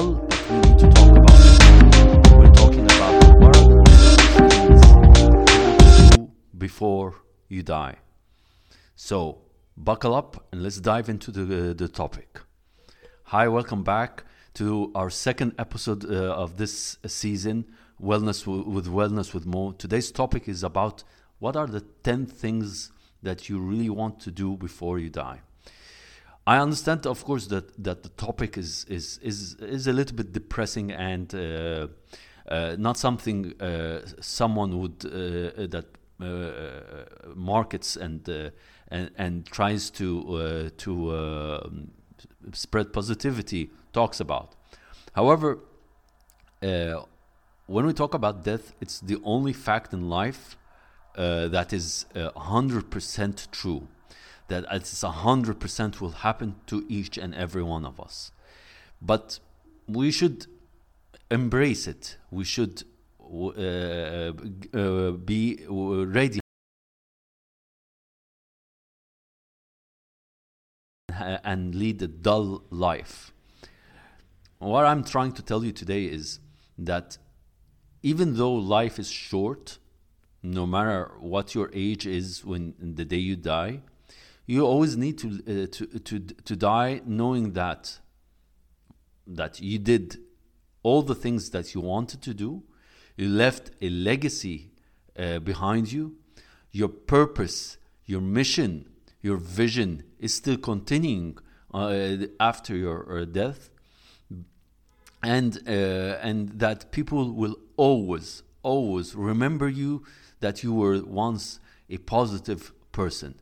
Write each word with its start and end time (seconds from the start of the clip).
All 0.00 0.14
we 0.48 0.56
need 0.60 0.78
to 0.78 0.88
talk 0.88 1.14
about. 1.14 1.40
We're 2.38 2.52
talking 2.52 2.86
about 2.86 3.14
the 3.20 3.28
to 6.10 6.16
do 6.16 6.32
before 6.56 7.16
you 7.50 7.62
die. 7.62 7.96
So 8.96 9.42
buckle 9.76 10.14
up 10.14 10.46
and 10.52 10.62
let's 10.62 10.80
dive 10.80 11.10
into 11.10 11.30
the, 11.30 11.42
uh, 11.42 11.74
the 11.74 11.86
topic. 11.86 12.40
Hi, 13.24 13.46
welcome 13.48 13.82
back 13.82 14.24
to 14.54 14.90
our 14.94 15.10
second 15.10 15.52
episode 15.58 16.10
uh, 16.10 16.32
of 16.44 16.56
this 16.56 16.96
season, 17.06 17.66
Wellness 18.02 18.46
w- 18.46 18.66
with 18.66 18.86
Wellness 18.86 19.34
with 19.34 19.44
Mo. 19.44 19.72
Today's 19.72 20.10
topic 20.10 20.48
is 20.48 20.64
about 20.64 21.04
what 21.40 21.56
are 21.56 21.66
the 21.66 21.82
10 22.04 22.24
things 22.24 22.90
that 23.22 23.50
you 23.50 23.58
really 23.58 23.90
want 23.90 24.18
to 24.20 24.30
do 24.30 24.56
before 24.56 24.98
you 24.98 25.10
die. 25.10 25.40
I 26.46 26.58
understand, 26.58 27.06
of 27.06 27.24
course, 27.24 27.46
that, 27.48 27.82
that 27.84 28.02
the 28.02 28.08
topic 28.10 28.56
is, 28.56 28.84
is, 28.88 29.18
is, 29.22 29.54
is 29.54 29.86
a 29.86 29.92
little 29.92 30.16
bit 30.16 30.32
depressing 30.32 30.90
and 30.90 31.32
uh, 31.34 31.88
uh, 32.50 32.74
not 32.78 32.96
something 32.96 33.54
uh, 33.60 34.00
someone 34.20 34.80
would 34.80 35.04
uh, 35.04 35.66
that 35.68 35.84
uh, 36.20 37.34
markets 37.34 37.96
and, 37.96 38.28
and 38.88 39.10
and 39.16 39.46
tries 39.46 39.88
to 39.88 40.70
to 40.76 41.88
spread 42.52 42.92
positivity 42.92 43.70
talks 43.92 44.18
about. 44.20 44.56
However, 45.12 45.60
when 46.60 47.86
we 47.86 47.92
talk 47.92 48.14
about 48.14 48.42
death, 48.42 48.74
it's 48.80 48.98
the 48.98 49.18
only 49.22 49.52
fact 49.52 49.92
in 49.92 50.08
life 50.08 50.56
that 51.14 51.72
is 51.72 52.06
hundred 52.36 52.90
percent 52.90 53.46
true 53.52 53.86
that 54.50 54.64
it's 54.70 55.02
100% 55.02 56.00
will 56.00 56.10
happen 56.10 56.56
to 56.66 56.84
each 56.88 57.16
and 57.16 57.34
every 57.34 57.62
one 57.62 57.86
of 57.86 57.98
us. 57.98 58.32
But 59.00 59.38
we 59.86 60.10
should 60.10 60.46
embrace 61.30 61.86
it. 61.86 62.18
We 62.30 62.44
should 62.44 62.82
uh, 63.20 64.32
uh, 64.74 65.10
be 65.12 65.64
ready 65.68 66.40
and 71.44 71.74
lead 71.74 72.02
a 72.02 72.08
dull 72.08 72.64
life. 72.70 73.32
What 74.58 74.84
I'm 74.84 75.04
trying 75.04 75.32
to 75.32 75.42
tell 75.42 75.64
you 75.64 75.72
today 75.72 76.04
is 76.04 76.40
that 76.76 77.18
even 78.02 78.36
though 78.36 78.54
life 78.54 78.98
is 78.98 79.10
short, 79.10 79.78
no 80.42 80.66
matter 80.66 81.12
what 81.20 81.54
your 81.54 81.70
age 81.72 82.06
is 82.06 82.44
when 82.44 82.74
the 82.80 83.04
day 83.04 83.16
you 83.16 83.36
die, 83.36 83.82
you 84.50 84.66
always 84.66 84.96
need 84.96 85.16
to 85.16 85.28
uh, 85.28 85.66
to 85.70 85.86
to 86.00 86.18
to 86.18 86.56
die 86.56 87.00
knowing 87.06 87.52
that 87.52 88.00
that 89.24 89.60
you 89.60 89.78
did 89.78 90.18
all 90.82 91.02
the 91.02 91.14
things 91.14 91.50
that 91.50 91.72
you 91.72 91.80
wanted 91.80 92.20
to 92.22 92.34
do. 92.34 92.62
You 93.16 93.28
left 93.28 93.70
a 93.80 93.88
legacy 93.88 94.70
uh, 95.16 95.38
behind 95.38 95.92
you. 95.92 96.16
Your 96.72 96.88
purpose 96.88 97.78
your 98.06 98.20
mission 98.20 98.86
your 99.22 99.36
vision 99.36 100.02
is 100.18 100.34
still 100.34 100.56
continuing 100.56 101.38
uh, 101.72 102.16
after 102.40 102.74
your 102.74 103.20
uh, 103.20 103.24
death. 103.26 103.70
And 105.22 105.58
uh, 105.68 106.28
and 106.28 106.58
that 106.58 106.90
people 106.90 107.32
will 107.32 107.56
always 107.76 108.42
always 108.62 109.14
remember 109.14 109.68
you 109.68 110.02
that 110.40 110.64
you 110.64 110.72
were 110.74 111.00
once 111.04 111.60
a 111.88 111.98
positive 111.98 112.72
person 112.90 113.34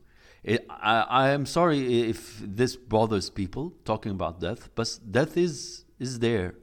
it, 0.43 0.65
I, 0.69 1.01
I 1.01 1.29
am 1.29 1.45
sorry 1.45 2.09
if 2.09 2.39
this 2.39 2.75
bothers 2.75 3.29
people 3.29 3.73
talking 3.85 4.11
about 4.11 4.39
death, 4.39 4.69
but 4.75 4.99
death 5.09 5.37
is 5.37 5.85
is 5.99 6.19
there. 6.19 6.55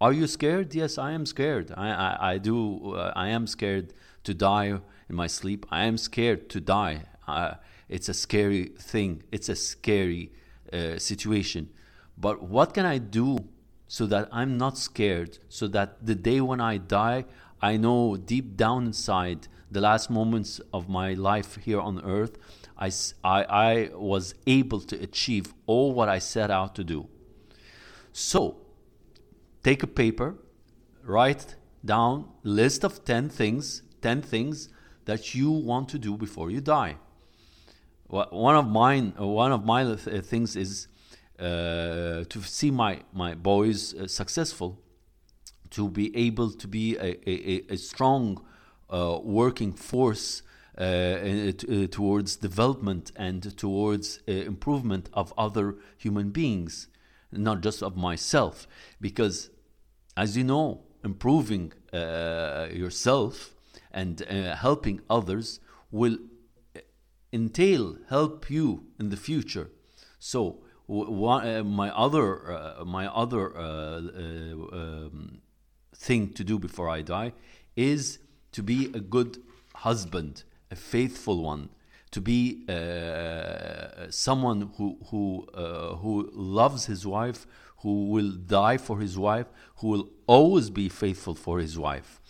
Are 0.00 0.12
you 0.12 0.26
scared? 0.26 0.74
Yes, 0.74 0.98
I 0.98 1.12
am 1.12 1.26
scared. 1.26 1.72
I 1.76 1.88
I, 1.90 2.32
I 2.32 2.38
do. 2.38 2.94
Uh, 2.94 3.12
I 3.16 3.28
am 3.28 3.46
scared 3.46 3.92
to 4.24 4.34
die 4.34 4.80
in 5.08 5.14
my 5.16 5.26
sleep. 5.26 5.66
I 5.70 5.84
am 5.84 5.96
scared 5.96 6.48
to 6.50 6.60
die. 6.60 7.02
Uh, 7.26 7.54
it's 7.88 8.08
a 8.08 8.14
scary 8.14 8.72
thing. 8.78 9.22
It's 9.32 9.48
a 9.48 9.56
scary 9.56 10.32
uh, 10.72 10.98
situation. 10.98 11.70
But 12.16 12.42
what 12.42 12.72
can 12.74 12.86
I 12.86 12.98
do 12.98 13.38
so 13.88 14.06
that 14.06 14.28
I'm 14.32 14.56
not 14.56 14.78
scared? 14.78 15.38
So 15.48 15.66
that 15.68 16.06
the 16.06 16.14
day 16.14 16.40
when 16.40 16.60
I 16.60 16.78
die, 16.78 17.24
I 17.60 17.76
know 17.76 18.16
deep 18.16 18.56
down 18.56 18.86
inside 18.86 19.48
the 19.70 19.80
last 19.80 20.10
moments 20.10 20.60
of 20.72 20.88
my 20.88 21.14
life 21.14 21.56
here 21.56 21.80
on 21.80 22.00
earth 22.04 22.38
I, 22.82 22.90
I, 23.22 23.44
I 23.44 23.90
was 23.94 24.34
able 24.46 24.80
to 24.80 24.96
achieve 25.00 25.54
all 25.66 25.92
what 25.92 26.08
I 26.08 26.18
set 26.18 26.50
out 26.50 26.74
to 26.74 26.84
do. 26.84 27.08
So, 28.12 28.56
take 29.62 29.82
a 29.82 29.86
paper, 29.86 30.34
write 31.04 31.54
down 31.84 32.28
list 32.42 32.84
of 32.84 33.04
10 33.04 33.28
things, 33.28 33.82
10 34.00 34.22
things 34.22 34.68
that 35.04 35.34
you 35.34 35.50
want 35.50 35.88
to 35.90 35.98
do 35.98 36.16
before 36.16 36.50
you 36.50 36.60
die. 36.60 36.96
One 38.08 38.56
of 38.56 38.68
mine, 38.68 39.14
one 39.16 39.52
of 39.52 39.64
my 39.64 39.96
things 39.96 40.56
is 40.56 40.88
uh, 41.38 42.24
to 42.28 42.42
see 42.42 42.70
my 42.70 43.00
my 43.12 43.34
boys 43.34 43.94
uh, 43.94 44.06
successful, 44.06 44.78
to 45.70 45.88
be 45.88 46.14
able 46.14 46.50
to 46.50 46.68
be 46.68 46.96
a, 46.96 47.16
a, 47.26 47.64
a 47.70 47.76
strong 47.76 48.44
uh, 48.90 49.18
working 49.22 49.72
force 49.72 50.42
towards 50.76 52.36
development 52.36 53.12
and 53.16 53.56
towards 53.56 54.20
uh, 54.28 54.32
improvement 54.32 55.08
of 55.12 55.32
other 55.36 55.76
human 55.98 56.30
beings, 56.30 56.88
not 57.30 57.60
just 57.60 57.82
of 57.82 57.96
myself. 57.96 58.66
Because, 59.00 59.50
as 60.16 60.36
you 60.36 60.44
know, 60.44 60.82
improving 61.04 61.72
yourself 61.92 63.54
and 63.90 64.20
helping 64.20 65.00
others 65.10 65.60
will 65.90 66.18
entail 67.32 67.96
help 68.08 68.50
you 68.50 68.84
in 68.98 69.08
the 69.10 69.16
future. 69.16 69.70
So 70.18 70.62
uh, 70.88 71.62
my 71.64 71.90
other 71.90 72.52
uh, 72.52 72.84
my 72.84 73.06
other 73.06 73.56
uh, 73.56 73.98
um, 73.98 75.40
thing 75.96 76.32
to 76.34 76.44
do 76.44 76.58
before 76.58 76.88
I 76.88 77.02
die 77.02 77.32
is 77.76 78.18
to 78.52 78.62
be 78.62 78.86
a 78.92 79.00
good 79.00 79.38
husband, 79.76 80.44
a 80.72 80.76
faithful 80.76 81.42
one, 81.42 81.68
to 82.10 82.20
be 82.20 82.64
uh, 82.68 84.10
someone 84.10 84.70
who 84.76 84.98
who 85.08 85.46
uh, 85.54 85.96
who 85.96 86.30
loves 86.32 86.86
his 86.86 87.06
wife, 87.06 87.46
who 87.82 87.94
will 88.06 88.32
die 88.32 88.78
for 88.78 88.98
his 89.00 89.16
wife, 89.18 89.48
who 89.76 89.88
will 89.88 90.08
always 90.26 90.70
be 90.70 90.88
faithful 90.88 91.34
for 91.34 91.58
his 91.60 91.78
wife, 91.78 92.20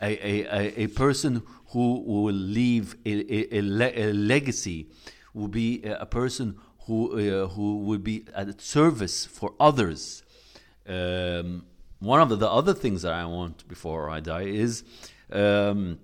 a 0.00 0.12
a, 0.32 0.84
a 0.84 0.86
person 0.88 1.42
who 1.70 1.86
will 2.00 2.40
leave 2.60 2.96
a, 3.04 3.12
a, 3.36 3.58
a, 3.58 4.12
legacy, 4.12 4.86
will 5.34 5.48
be 5.48 5.82
a 5.82 6.06
person 6.06 6.56
who 6.86 6.98
uh, 7.12 7.48
who 7.48 7.78
will 7.78 8.04
be 8.12 8.24
at 8.34 8.60
service 8.60 9.26
for 9.26 9.54
others. 9.58 10.22
Um, 10.88 11.64
one 11.98 12.20
of 12.20 12.28
the, 12.28 12.36
the, 12.36 12.50
other 12.60 12.74
things 12.74 13.02
that 13.02 13.14
I 13.14 13.24
want 13.24 13.66
before 13.68 14.10
I 14.10 14.20
die 14.20 14.48
is. 14.64 14.84
Um, 15.32 15.98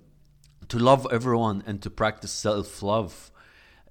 to 0.68 0.78
love 0.78 1.06
everyone 1.10 1.62
and 1.66 1.80
to 1.82 1.90
practice 1.90 2.32
self 2.32 2.82
love. 2.82 3.30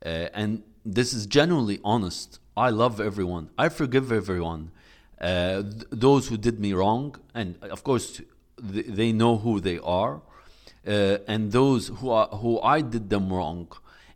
Uh, 0.06 0.28
and 0.34 0.64
this 0.86 1.14
is 1.14 1.26
genuinely 1.26 1.80
honest. 1.84 2.40
I 2.58 2.70
love 2.70 3.00
everyone. 3.00 3.50
I 3.58 3.70
forgive 3.70 4.12
everyone. 4.12 4.72
Uh, 5.20 5.62
th- 5.62 5.86
those 5.92 6.28
who 6.30 6.38
did 6.38 6.60
me 6.60 6.74
wrong, 6.74 7.16
and 7.34 7.56
of 7.64 7.84
course, 7.84 8.22
th- 8.74 8.86
they 8.88 9.12
know 9.12 9.38
who 9.38 9.60
they 9.60 9.80
are. 9.80 10.22
Uh, 10.86 11.18
and 11.28 11.52
those 11.52 11.90
who 11.90 12.10
are, 12.10 12.28
who 12.28 12.60
I 12.62 12.82
did 12.82 13.10
them 13.12 13.32
wrong, 13.32 13.68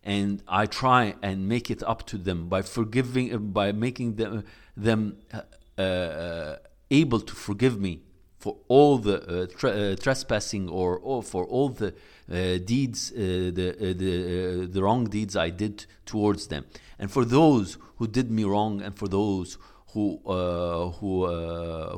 and 0.03 0.41
I 0.47 0.65
try 0.65 1.15
and 1.21 1.47
make 1.47 1.69
it 1.69 1.83
up 1.83 2.07
to 2.07 2.17
them 2.17 2.49
by 2.49 2.63
forgiving, 2.63 3.51
by 3.51 3.71
making 3.71 4.15
them 4.15 4.43
them 4.75 5.17
uh, 5.31 5.81
uh, 5.81 6.55
able 6.89 7.19
to 7.19 7.35
forgive 7.35 7.79
me 7.79 8.01
for 8.45 8.57
all 8.67 8.99
the 8.99 9.17
uh, 9.23 9.47
tra- 9.57 9.95
trespassing 9.95 10.69
or, 10.69 10.99
or 10.99 11.23
for 11.23 11.45
all 11.45 11.69
the 11.69 11.87
uh, 11.87 12.59
deeds, 12.63 13.11
uh, 13.11 13.17
the 13.59 13.67
uh, 13.71 13.93
the 14.01 14.67
the 14.75 14.81
wrong 14.83 15.05
deeds 15.15 15.35
I 15.35 15.49
did 15.49 15.87
towards 16.05 16.43
them, 16.53 16.63
and 16.99 17.09
for 17.09 17.25
those 17.25 17.79
who 17.97 18.05
did 18.17 18.29
me 18.29 18.43
wrong, 18.43 18.73
and 18.85 18.93
for 19.01 19.07
those 19.07 19.57
who 19.93 20.05
who 20.99 21.11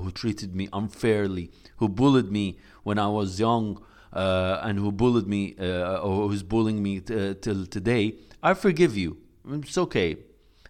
who 0.02 0.10
treated 0.22 0.56
me 0.56 0.70
unfairly, 0.72 1.52
who 1.80 1.90
bullied 1.90 2.32
me 2.32 2.46
when 2.84 2.98
I 2.98 3.10
was 3.20 3.30
young. 3.48 3.68
Uh, 4.14 4.62
and 4.64 4.80
who 4.80 4.90
bullied 4.90 5.28
me 5.28 5.44
uh, 5.60 6.00
or 6.06 6.30
who's 6.30 6.42
bullying 6.42 6.82
me 6.82 7.02
till 7.02 7.66
today, 7.78 8.16
I 8.42 8.54
forgive 8.54 8.98
you. 8.98 9.18
It's 9.52 9.78
okay. 9.78 10.16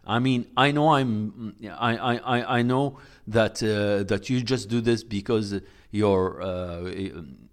I 0.07 0.19
mean, 0.19 0.47
I 0.55 0.71
know 0.71 0.93
I'm. 0.93 1.55
I 1.69 2.17
I 2.17 2.59
I 2.59 2.61
know 2.61 2.97
that 3.27 3.61
uh, 3.61 4.03
that 4.03 4.29
you 4.29 4.41
just 4.41 4.69
do 4.69 4.79
this 4.79 5.03
because 5.03 5.59
you're 5.91 6.41
uh, 6.41 6.89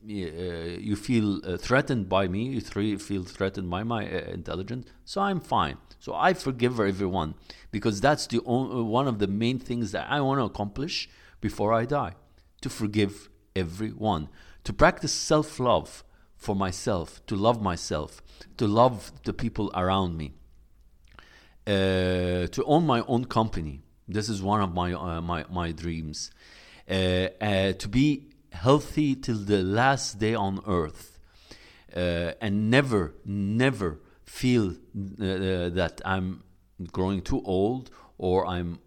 you 0.06 0.96
feel 0.96 1.40
uh, 1.44 1.56
threatened 1.56 2.08
by 2.08 2.28
me, 2.28 2.44
you 2.44 2.60
feel 2.98 3.24
threatened 3.24 3.70
by 3.70 3.82
my 3.82 4.06
uh, 4.06 4.18
intelligence, 4.30 4.86
so 5.04 5.20
I'm 5.20 5.40
fine. 5.40 5.78
So 5.98 6.14
I 6.14 6.34
forgive 6.34 6.78
everyone 6.78 7.34
because 7.70 8.00
that's 8.00 8.26
the 8.26 8.40
only, 8.44 8.82
one 8.82 9.08
of 9.08 9.18
the 9.18 9.26
main 9.26 9.58
things 9.58 9.92
that 9.92 10.06
I 10.10 10.20
want 10.20 10.38
to 10.38 10.44
accomplish 10.44 11.08
before 11.40 11.72
I 11.72 11.86
die 11.86 12.14
to 12.60 12.70
forgive 12.70 13.28
everyone, 13.56 14.28
to 14.64 14.72
practice 14.72 15.12
self 15.12 15.58
love 15.58 16.04
for 16.36 16.54
myself, 16.54 17.24
to 17.26 17.36
love 17.36 17.62
myself, 17.62 18.22
to 18.58 18.66
love 18.66 19.12
the 19.24 19.32
people 19.32 19.70
around 19.74 20.16
me, 20.16 20.28
uh, 20.28 20.43
to 21.66 22.64
own 22.64 22.86
my 22.86 23.00
own 23.06 23.24
company. 23.24 23.82
This 24.06 24.28
is 24.28 24.42
one 24.42 24.60
of 24.60 24.74
my 24.74 24.92
uh, 24.92 25.20
my 25.20 25.44
my 25.50 25.72
dreams. 25.72 26.30
Uh, 26.88 27.28
uh, 27.40 27.72
to 27.72 27.88
be 27.88 28.28
healthy 28.52 29.14
till 29.14 29.38
the 29.38 29.62
last 29.62 30.18
day 30.18 30.34
on 30.34 30.60
earth, 30.66 31.18
uh, 31.96 32.32
and 32.40 32.70
never, 32.70 33.14
never 33.24 34.00
feel 34.24 34.70
uh, 34.70 34.74
that 35.70 36.02
I'm 36.04 36.42
growing 36.92 37.22
too 37.22 37.40
old 37.44 37.90
or 38.18 38.46
I'm 38.46 38.80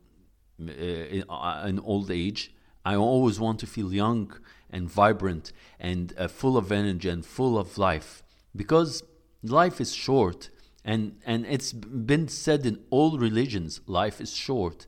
in, 0.59 0.69
in 0.69 1.79
old 1.79 2.11
age. 2.11 2.53
I 2.85 2.95
always 2.95 3.39
want 3.39 3.59
to 3.61 3.67
feel 3.67 3.91
young 3.91 4.33
and 4.69 4.89
vibrant 4.89 5.51
and 5.79 6.13
uh, 6.17 6.27
full 6.27 6.55
of 6.55 6.71
energy 6.71 7.09
and 7.09 7.25
full 7.25 7.57
of 7.57 7.77
life 7.77 8.23
because 8.55 9.03
life 9.41 9.81
is 9.81 9.93
short 9.93 10.49
and 10.87 11.19
and 11.25 11.45
it's 11.45 11.73
been 11.73 12.27
said 12.29 12.65
in 12.65 12.79
all 12.89 13.17
religions 13.17 13.81
life 13.85 14.21
is 14.21 14.33
short. 14.33 14.87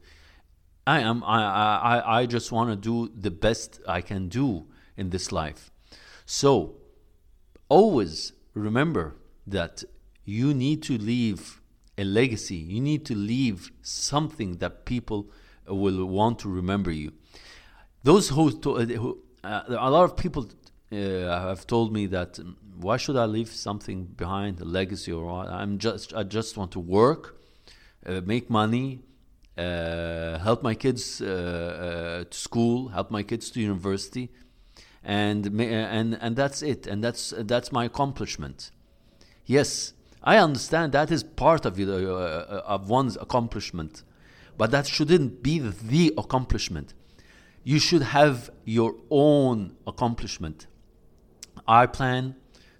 I 0.88 1.02
am 1.02 1.24
i 1.24 1.42
i 1.94 2.22
i 2.22 2.26
just 2.26 2.52
want 2.52 2.70
to 2.72 2.76
do 2.76 3.12
the 3.14 3.30
best 3.30 3.80
i 3.88 4.02
can 4.02 4.30
do 4.30 4.66
in 4.96 5.10
this 5.10 5.32
life. 5.32 5.72
So 6.26 6.76
always 7.68 8.34
remember 8.54 9.16
that 9.46 9.84
you 10.24 10.54
need 10.54 10.82
to 10.84 10.98
leave 10.98 11.62
a 11.98 12.06
legacy. 12.06 12.56
You 12.56 12.82
need 12.82 13.06
to 13.06 13.16
leave 13.16 13.72
something 13.82 14.58
that 14.58 14.86
people 14.86 15.30
will 15.68 16.06
want 16.06 16.40
to 16.40 16.50
remember 16.50 16.92
you. 16.92 17.12
Those 18.04 18.30
who, 18.30 18.50
who 18.50 19.22
uh, 19.44 19.64
a 19.68 19.92
lot 19.92 20.06
of 20.06 20.16
people 20.16 20.48
uh, 20.92 20.96
have 20.96 21.68
told 21.68 21.94
me 21.94 22.06
that 22.08 22.40
um, 22.40 22.58
why 22.80 22.98
should 22.98 23.16
I 23.16 23.26
leave 23.26 23.50
something 23.50 24.06
behind, 24.06 24.60
a 24.62 24.66
legacy 24.66 25.12
or? 25.12 25.30
I'm 25.30 25.78
just 25.78 26.14
I 26.14 26.24
just 26.24 26.58
want 26.58 26.72
to 26.72 26.80
work, 26.80 27.40
uh, 28.06 28.22
make 28.26 28.50
money, 28.50 29.02
uh, 29.58 30.40
help 30.40 30.64
my 30.64 30.74
kids 30.74 31.22
uh, 31.22 31.26
uh, 31.26 32.24
to 32.30 32.38
school, 32.38 32.90
help 32.90 33.12
my 33.12 33.24
kids 33.24 33.52
to 33.52 33.60
university, 33.60 34.30
and 35.04 35.46
and 35.60 36.18
and 36.20 36.36
that's 36.36 36.62
it. 36.62 36.88
And 36.88 37.04
that's 37.04 37.34
that's 37.38 37.72
my 37.72 37.86
accomplishment. 37.86 38.72
Yes, 39.46 39.94
I 40.24 40.38
understand 40.38 40.94
that 40.94 41.12
is 41.12 41.24
part 41.24 41.66
of 41.66 41.76
the, 41.76 41.86
of 41.86 42.90
one's 42.90 43.18
accomplishment, 43.18 44.04
but 44.58 44.72
that 44.72 44.88
shouldn't 44.88 45.44
be 45.44 45.60
the 45.60 46.14
accomplishment 46.18 46.94
you 47.64 47.80
should 47.80 48.02
have 48.02 48.50
your 48.66 48.96
own 49.10 49.76
accomplishment. 49.86 50.68
I 51.70 51.86
plan 51.86 52.36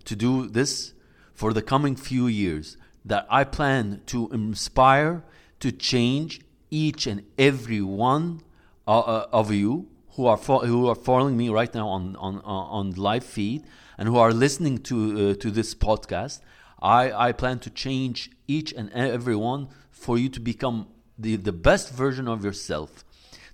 to 0.06 0.16
do 0.16 0.48
this 0.48 0.94
for 1.34 1.54
the 1.54 1.62
coming 1.62 1.96
few 1.96 2.26
years, 2.26 2.76
that 3.06 3.28
I 3.30 3.44
plan 3.44 4.02
to 4.08 4.28
inspire, 4.30 5.24
to 5.60 5.72
change 5.72 6.42
each 6.72 7.06
and 7.06 7.24
every 7.38 7.82
one 7.82 8.42
uh, 8.88 9.00
uh 9.00 9.28
of 9.32 9.52
you 9.52 9.88
who 10.16 10.26
are 10.26 10.38
fo- 10.38 10.66
who 10.66 10.88
are 10.88 10.96
following 10.96 11.38
me 11.38 11.50
right 11.50 11.74
now 11.74 11.88
on 11.88 12.16
on 12.16 12.38
uh, 12.38 12.78
on 12.78 12.92
live 12.92 13.24
feed 13.24 13.64
and 13.98 14.10
who 14.10 14.18
are 14.18 14.34
listening 14.34 14.80
to 14.90 14.96
uh, 14.98 15.34
to 15.36 15.52
this 15.52 15.76
podcast. 15.76 16.42
I, 16.82 17.12
I 17.28 17.32
plan 17.34 17.60
to 17.60 17.70
change 17.70 18.32
each 18.48 18.74
and 18.74 18.90
every 18.92 19.36
one 19.36 19.68
for 19.92 20.18
you 20.18 20.30
to 20.30 20.40
become 20.40 20.88
the, 21.18 21.36
the 21.36 21.52
best 21.52 21.92
version 21.94 22.28
of 22.28 22.44
yourself, 22.44 23.04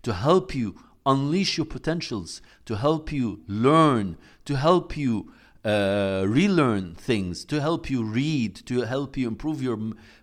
to 0.04 0.14
help 0.14 0.54
you 0.54 0.76
unleash 1.06 1.58
your 1.58 1.66
potentials, 1.66 2.42
to 2.66 2.78
help 2.78 3.12
you 3.12 3.42
learn, 3.48 4.18
to 4.46 4.56
help 4.56 4.98
you 4.98 5.32
uh, 5.64 6.24
relearn 6.28 6.94
things, 6.96 7.44
to 7.46 7.60
help 7.60 7.90
you 7.90 8.04
read, 8.04 8.56
to 8.68 8.82
help 8.82 9.18
you 9.18 9.28
improve 9.28 9.62
your 9.62 9.78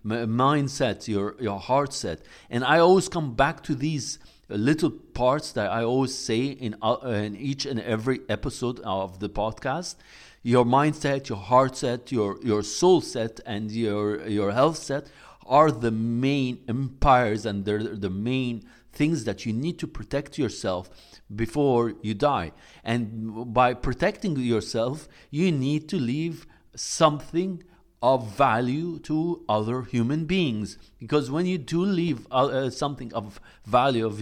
mindset, 0.05 1.07
your, 1.07 1.35
your 1.39 1.59
heart 1.59 1.93
set. 1.93 2.21
And 2.49 2.63
I 2.63 2.79
always 2.79 3.09
come 3.09 3.35
back 3.35 3.61
to 3.63 3.75
these 3.75 4.19
little 4.49 4.91
parts 4.91 5.51
that 5.53 5.71
I 5.71 5.83
always 5.83 6.15
say 6.15 6.45
in, 6.45 6.75
uh, 6.81 6.97
in 7.07 7.35
each 7.35 7.65
and 7.65 7.79
every 7.79 8.21
episode 8.29 8.79
of 8.81 9.19
the 9.19 9.29
podcast. 9.29 9.95
Your 10.43 10.65
mindset, 10.65 11.29
your 11.29 11.37
heart 11.37 11.77
set, 11.77 12.11
your, 12.11 12.37
your 12.43 12.63
soul 12.63 13.01
set, 13.01 13.39
and 13.45 13.71
your, 13.71 14.27
your 14.27 14.51
health 14.51 14.77
set 14.77 15.07
are 15.45 15.71
the 15.71 15.91
main 15.91 16.59
empires 16.67 17.45
and 17.45 17.65
they're 17.65 17.83
the 17.83 18.09
main 18.09 18.63
things 18.93 19.23
that 19.25 19.45
you 19.45 19.51
need 19.51 19.79
to 19.79 19.87
protect 19.87 20.37
yourself 20.37 20.89
before 21.35 21.93
you 22.01 22.13
die. 22.13 22.51
And 22.83 23.53
by 23.53 23.73
protecting 23.73 24.37
yourself, 24.37 25.07
you 25.31 25.51
need 25.51 25.89
to 25.89 25.97
leave 25.97 26.45
something 26.75 27.63
of 28.01 28.27
value 28.35 28.99
to 28.99 29.43
other 29.47 29.83
human 29.83 30.25
beings 30.25 30.77
because 30.99 31.31
when 31.31 31.45
you 31.45 31.57
do 31.57 31.85
leave 31.85 32.27
uh, 32.31 32.47
uh 32.47 32.69
something 32.69 33.13
of 33.13 33.39
value 33.65 34.05
of 34.05 34.21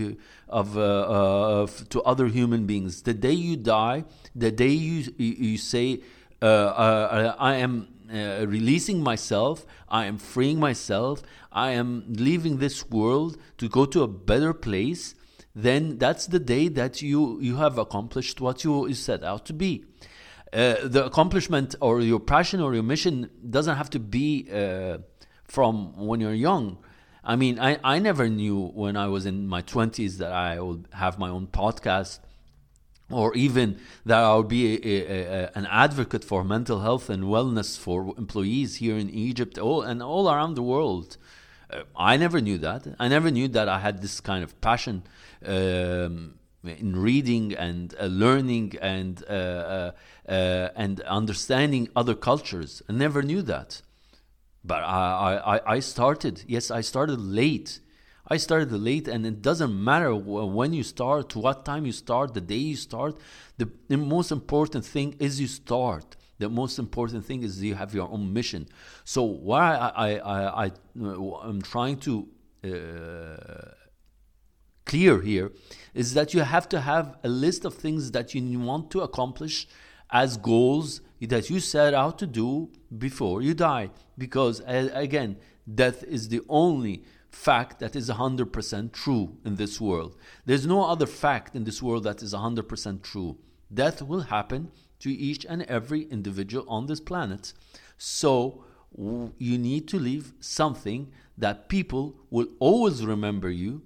of, 0.49 0.77
uh, 0.77 0.81
uh, 0.81 1.63
of, 1.63 1.89
to 1.89 1.99
other 2.03 2.27
human 2.27 2.67
beings 2.67 3.01
the 3.01 3.13
day 3.13 3.31
you 3.31 3.57
die 3.57 4.03
the 4.35 4.51
day 4.51 4.67
you 4.69 5.11
you 5.17 5.57
say 5.57 5.99
uh, 6.43 6.45
uh, 6.45 7.35
I 7.39 7.55
am 7.55 7.87
uh, 8.11 8.45
releasing 8.45 9.01
myself, 9.01 9.65
I 9.87 10.05
am 10.05 10.17
freeing 10.17 10.59
myself, 10.59 11.21
I 11.51 11.71
am 11.71 12.05
leaving 12.07 12.57
this 12.57 12.89
world 12.89 13.37
to 13.57 13.69
go 13.69 13.85
to 13.85 14.03
a 14.03 14.07
better 14.07 14.53
place, 14.53 15.15
then 15.55 15.97
that's 15.97 16.27
the 16.27 16.39
day 16.39 16.67
that 16.69 17.01
you, 17.01 17.39
you 17.41 17.57
have 17.57 17.77
accomplished 17.77 18.41
what 18.41 18.63
you, 18.63 18.93
set 18.93 19.23
out 19.23 19.45
to 19.45 19.53
be. 19.53 19.85
Uh, 20.53 20.75
the 20.83 21.05
accomplishment 21.05 21.75
or 21.81 22.01
your 22.01 22.19
passion 22.19 22.59
or 22.59 22.73
your 22.73 22.83
mission 22.83 23.29
doesn't 23.49 23.77
have 23.77 23.89
to 23.89 23.99
be 23.99 24.47
uh, 24.53 24.97
from 25.45 25.95
when 25.97 26.19
you're 26.19 26.33
young. 26.33 26.77
I 27.23 27.35
mean, 27.35 27.59
I, 27.59 27.79
I 27.83 27.99
never 27.99 28.27
knew 28.27 28.67
when 28.67 28.97
I 28.97 29.07
was 29.07 29.25
in 29.25 29.47
my 29.47 29.61
20s 29.61 30.17
that 30.17 30.31
I 30.31 30.59
would 30.59 30.87
have 30.91 31.19
my 31.19 31.29
own 31.29 31.47
podcast 31.47 32.19
or 33.13 33.33
even 33.35 33.79
that 34.05 34.23
I 34.23 34.35
would 34.35 34.47
be 34.47 34.75
a, 34.75 34.79
a, 34.83 35.43
a, 35.43 35.51
an 35.55 35.67
advocate 35.69 36.23
for 36.23 36.43
mental 36.43 36.81
health 36.81 37.09
and 37.09 37.23
wellness 37.25 37.77
for 37.77 38.13
employees 38.17 38.77
here 38.77 38.97
in 38.97 39.09
Egypt 39.09 39.57
all, 39.57 39.81
and 39.81 40.01
all 40.01 40.29
around 40.29 40.55
the 40.55 40.63
world. 40.63 41.17
Uh, 41.69 41.83
I 41.95 42.17
never 42.17 42.41
knew 42.41 42.57
that. 42.59 42.87
I 42.99 43.07
never 43.07 43.31
knew 43.31 43.47
that 43.49 43.69
I 43.69 43.79
had 43.79 44.01
this 44.01 44.19
kind 44.19 44.43
of 44.43 44.59
passion 44.61 45.03
um, 45.45 46.35
in 46.63 46.95
reading 46.95 47.53
and 47.53 47.95
uh, 47.99 48.05
learning 48.05 48.75
and 48.81 49.23
uh, 49.27 49.33
uh, 49.33 49.91
uh 50.29 50.69
and 50.75 51.01
understanding 51.01 51.89
other 51.95 52.15
cultures. 52.15 52.81
I 52.89 52.93
never 52.93 53.21
knew 53.23 53.41
that. 53.43 53.81
But 54.63 54.83
I, 54.83 55.59
I, 55.65 55.75
I 55.75 55.79
started, 55.79 56.43
yes, 56.47 56.69
I 56.69 56.81
started 56.81 57.19
late 57.19 57.79
I 58.27 58.37
started 58.37 58.71
late, 58.71 59.07
and 59.07 59.25
it 59.25 59.41
doesn't 59.41 59.83
matter 59.83 60.15
when 60.15 60.73
you 60.73 60.83
start, 60.83 61.35
what 61.35 61.65
time 61.65 61.85
you 61.85 61.91
start, 61.91 62.33
the 62.33 62.41
day 62.41 62.55
you 62.55 62.75
start. 62.75 63.17
The, 63.57 63.69
the 63.87 63.97
most 63.97 64.31
important 64.31 64.85
thing 64.85 65.15
is 65.19 65.41
you 65.41 65.47
start. 65.47 66.15
The 66.37 66.49
most 66.49 66.79
important 66.79 67.25
thing 67.25 67.43
is 67.43 67.61
you 67.63 67.75
have 67.75 67.93
your 67.93 68.09
own 68.09 68.33
mission. 68.33 68.67
So 69.03 69.23
what 69.23 69.61
I, 69.61 69.91
I, 69.95 70.09
I, 70.17 70.65
I 70.65 70.71
am 71.47 71.61
trying 71.61 71.97
to 71.97 72.27
uh, 72.63 73.71
clear 74.85 75.21
here 75.21 75.51
is 75.93 76.13
that 76.13 76.33
you 76.33 76.41
have 76.41 76.67
to 76.69 76.81
have 76.81 77.17
a 77.23 77.29
list 77.29 77.65
of 77.65 77.75
things 77.75 78.11
that 78.11 78.33
you 78.33 78.59
want 78.59 78.91
to 78.91 79.01
accomplish 79.01 79.67
as 80.09 80.37
goals 80.37 81.01
that 81.21 81.49
you 81.49 81.59
set 81.59 81.93
out 81.93 82.17
to 82.19 82.27
do 82.27 82.69
before 82.97 83.41
you 83.41 83.53
die. 83.53 83.89
Because 84.17 84.61
again, 84.65 85.37
death 85.73 86.03
is 86.03 86.29
the 86.29 86.41
only 86.49 87.03
fact 87.31 87.79
that 87.79 87.95
is 87.95 88.09
100% 88.09 88.91
true 88.91 89.37
in 89.45 89.55
this 89.55 89.79
world. 89.79 90.15
There's 90.45 90.65
no 90.65 90.83
other 90.85 91.05
fact 91.05 91.55
in 91.55 91.63
this 91.63 91.81
world 91.81 92.03
that 92.03 92.21
is 92.21 92.33
100% 92.33 93.01
true. 93.01 93.37
Death 93.73 94.01
will 94.01 94.21
happen 94.21 94.71
to 94.99 95.11
each 95.11 95.45
and 95.45 95.63
every 95.63 96.03
individual 96.03 96.65
on 96.67 96.87
this 96.87 96.99
planet. 96.99 97.53
So 97.97 98.65
you 98.97 99.57
need 99.57 99.87
to 99.87 99.97
leave 99.97 100.33
something 100.39 101.11
that 101.37 101.69
people 101.69 102.15
will 102.29 102.47
always 102.59 103.05
remember 103.05 103.49
you 103.49 103.81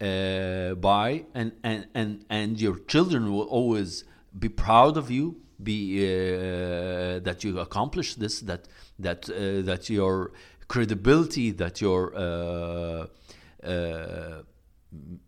uh, 0.00 0.74
by, 0.74 1.24
and, 1.34 1.52
and, 1.64 1.86
and, 1.94 2.24
and 2.28 2.60
your 2.60 2.78
children 2.78 3.32
will 3.32 3.46
always 3.46 4.04
be 4.38 4.48
proud 4.48 4.96
of 4.96 5.10
you 5.10 5.36
be 5.62 6.04
uh, 6.04 7.20
that 7.20 7.44
you 7.44 7.58
accomplished 7.58 8.18
this 8.18 8.40
that 8.40 8.66
that 8.98 9.28
uh, 9.30 9.62
that 9.62 9.88
your 9.88 10.32
credibility, 10.68 11.50
that 11.52 11.80
your 11.80 12.14
uh, 12.14 13.06
uh, 13.66 14.42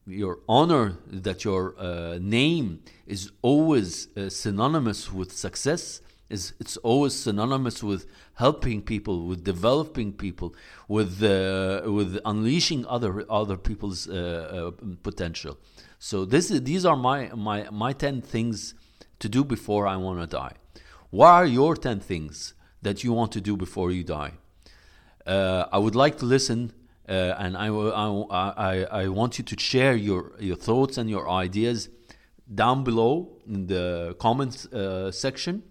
your 0.07 0.41
honor, 0.49 0.99
that 1.11 1.45
your 1.45 1.75
uh, 1.79 2.19
name 2.21 2.81
is 3.07 3.31
always 3.43 4.09
uh, 4.17 4.29
synonymous 4.29 5.13
with 5.13 5.33
success. 5.33 6.01
Is 6.31 6.55
it's 6.59 6.79
always 6.79 7.15
synonymous 7.15 7.83
with 7.83 8.07
helping 8.35 8.81
people, 8.83 9.27
with 9.27 9.45
developing 9.45 10.13
people, 10.13 10.55
with 10.89 11.23
uh, 11.23 11.83
with 11.85 12.19
unleashing 12.25 12.87
other 12.87 13.25
other 13.31 13.57
people's 13.57 14.09
uh, 14.09 14.71
potential. 15.03 15.59
So 15.99 16.25
this 16.25 16.51
is, 16.51 16.63
these 16.63 16.85
are 16.87 16.97
my 16.97 17.31
my 17.35 17.69
my 17.71 17.93
ten 17.93 18.23
things 18.23 18.75
to 19.19 19.29
do 19.29 19.45
before 19.45 19.87
I 19.87 19.97
want 19.97 20.21
to 20.21 20.27
die. 20.27 20.55
What 21.11 21.29
are 21.29 21.47
your 21.47 21.77
10 21.77 22.01
things 22.01 22.55
that 22.83 23.05
you 23.05 23.13
want 23.13 23.33
to 23.33 23.41
do 23.41 23.57
before 23.57 23.93
you 23.93 24.03
die? 24.03 24.33
Uh, 25.27 25.67
I 25.73 25.79
would 25.79 25.95
like 25.95 26.19
to 26.19 26.27
listen, 26.27 26.73
uh, 27.09 27.13
and 27.39 27.57
I, 27.57 27.69
I, 27.69 28.05
I, 28.31 28.85
I 29.03 29.09
want 29.09 29.39
you 29.39 29.45
to 29.45 29.59
share 29.59 29.97
your, 29.97 30.33
your 30.39 30.57
thoughts 30.57 30.99
and 30.99 31.09
your 31.09 31.31
ideas 31.31 31.89
down 32.53 32.85
below 32.85 33.39
in 33.47 33.67
the 33.67 34.17
comments 34.19 34.67
uh, 34.67 35.11
section. 35.11 35.63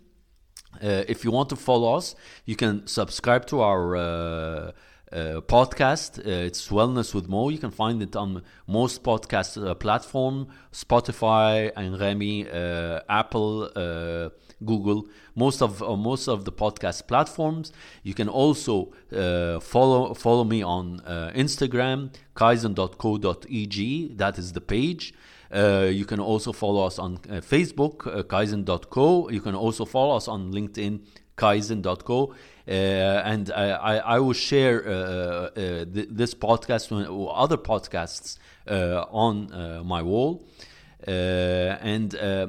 Uh, 0.81 1.03
if 1.07 1.23
you 1.23 1.31
want 1.31 1.49
to 1.49 1.55
follow 1.55 1.93
us, 1.95 2.15
you 2.45 2.55
can 2.55 2.87
subscribe 2.87 3.45
to 3.45 3.61
our 3.61 4.73
uh, 5.13 5.41
podcast. 5.41 6.19
Uh, 6.19 6.47
it's 6.47 6.69
Wellness 6.69 7.13
with 7.13 7.27
Mo. 7.27 7.49
You 7.49 7.59
can 7.59 7.71
find 7.71 8.01
it 8.01 8.15
on 8.15 8.41
most 8.67 9.03
podcast 9.03 9.63
uh, 9.63 9.75
platform, 9.75 10.47
Spotify 10.71 11.71
Anghami, 11.73 12.47
Apple, 13.07 13.69
Google, 14.65 15.07
most 15.35 15.61
of 15.61 15.81
most 15.99 16.27
of 16.27 16.45
the 16.45 16.51
podcast 16.51 17.07
platforms. 17.07 17.71
You 18.01 18.13
can 18.13 18.27
also 18.27 18.91
follow 19.61 20.13
follow 20.15 20.43
me 20.43 20.63
on 20.63 20.99
Instagram, 21.35 22.13
kaizen.co.eg. 22.35 24.17
That 24.17 24.39
is 24.39 24.53
the 24.53 24.61
page. 24.61 25.13
Uh, 25.53 25.87
you 25.91 26.03
can 26.03 26.19
also 26.19 26.51
follow 26.51 26.83
us 26.83 26.97
on 26.97 27.19
uh, 27.29 27.33
Facebook, 27.33 28.07
uh, 28.07 28.23
kaizen.co. 28.23 29.29
You 29.29 29.39
can 29.39 29.53
also 29.53 29.85
follow 29.85 30.15
us 30.15 30.27
on 30.27 30.51
LinkedIn, 30.51 31.01
kaizen.co. 31.37 32.33
Uh, 32.65 32.71
and 32.71 33.51
I, 33.51 33.97
I, 33.97 34.19
will 34.19 34.33
share 34.33 34.87
uh, 34.87 34.91
uh, 34.91 35.49
th- 35.85 36.07
this 36.09 36.33
podcast 36.33 36.91
or 36.91 37.35
other 37.35 37.57
podcasts 37.57 38.37
uh, 38.69 39.03
on 39.11 39.51
uh, 39.53 39.83
my 39.83 40.01
wall. 40.01 40.45
Uh, 41.05 41.11
and 41.11 42.15
uh, 42.15 42.47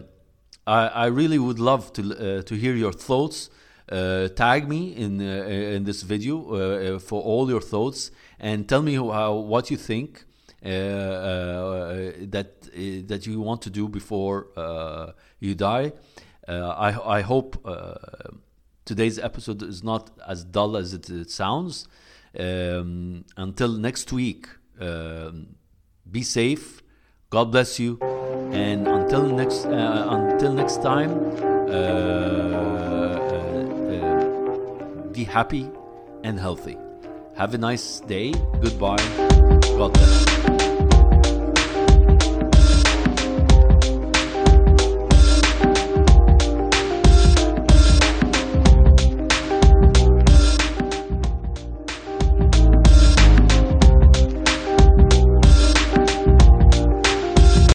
I, 0.66 0.86
I 0.86 1.06
really 1.06 1.38
would 1.38 1.58
love 1.58 1.92
to, 1.94 2.02
uh, 2.38 2.42
to 2.42 2.54
hear 2.54 2.74
your 2.74 2.92
thoughts. 2.92 3.50
Uh, 3.90 4.28
tag 4.28 4.66
me 4.66 4.94
in 4.96 5.20
uh, 5.20 5.44
in 5.76 5.84
this 5.84 6.02
video 6.02 6.38
uh, 6.38 6.54
uh, 6.94 6.98
for 6.98 7.20
all 7.22 7.50
your 7.50 7.60
thoughts 7.60 8.10
and 8.40 8.66
tell 8.66 8.80
me 8.80 8.94
how, 8.94 9.34
what 9.34 9.70
you 9.70 9.76
think 9.76 10.24
uh, 10.64 10.68
uh, 10.68 12.12
that 12.22 12.46
uh, 12.68 13.06
that 13.06 13.26
you 13.26 13.40
want 13.42 13.60
to 13.60 13.68
do 13.68 13.86
before 13.86 14.46
uh, 14.56 15.12
you 15.38 15.54
die. 15.54 15.92
Uh, 16.48 16.68
I 16.68 17.18
I 17.18 17.20
hope 17.20 17.58
uh, 17.66 17.94
today's 18.84 19.18
episode 19.18 19.62
is 19.62 19.82
not 19.82 20.10
as 20.26 20.44
dull 20.44 20.76
as 20.76 20.94
it, 20.94 21.08
it 21.10 21.30
sounds. 21.30 21.88
Um, 22.38 23.24
until 23.36 23.68
next 23.68 24.12
week, 24.12 24.48
um, 24.80 25.56
be 26.10 26.22
safe. 26.22 26.82
God 27.30 27.50
bless 27.52 27.80
you, 27.80 27.98
and 28.52 28.86
until 28.86 29.22
next 29.26 29.66
uh, 29.66 30.06
until 30.10 30.52
next 30.52 30.82
time, 30.82 31.10
uh, 31.68 31.72
uh, 31.72 33.34
uh, 33.92 35.06
be 35.12 35.24
happy 35.24 35.68
and 36.22 36.38
healthy. 36.38 36.76
Have 37.36 37.54
a 37.54 37.58
nice 37.58 38.00
day. 38.00 38.32
Goodbye. 38.60 39.04
God 39.76 39.92
bless. 39.92 40.33